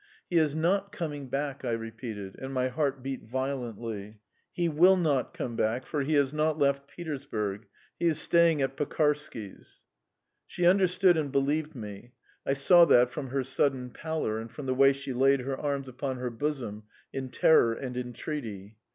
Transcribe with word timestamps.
"He 0.31 0.37
is 0.39 0.55
not 0.55 0.91
coming 0.91 1.29
back," 1.29 1.63
I 1.63 1.73
repeated, 1.73 2.35
and 2.39 2.51
my 2.51 2.69
heart 2.69 3.03
beat 3.03 3.21
violently. 3.23 4.17
"He 4.51 4.67
will 4.67 4.95
not 4.97 5.31
come 5.31 5.55
back, 5.55 5.85
for 5.85 6.01
he 6.01 6.15
has 6.15 6.33
not 6.33 6.57
left 6.57 6.87
Petersburg. 6.89 7.67
He 7.99 8.07
is 8.07 8.19
staying 8.19 8.63
at 8.63 8.75
Pekarsky's." 8.75 9.83
She 10.47 10.65
understood 10.65 11.17
and 11.17 11.31
believed 11.31 11.75
me 11.75 12.13
I 12.47 12.53
saw 12.53 12.85
that 12.85 13.11
from 13.11 13.27
her 13.27 13.43
sudden 13.43 13.91
pallor, 13.91 14.39
and 14.39 14.51
from 14.51 14.65
the 14.65 14.73
way 14.73 14.91
she 14.91 15.13
laid 15.13 15.41
her 15.41 15.55
arms 15.55 15.87
upon 15.87 16.17
her 16.17 16.31
bosom 16.31 16.85
in 17.13 17.29
terror 17.29 17.73
and 17.73 17.95
entreaty. 17.95 18.77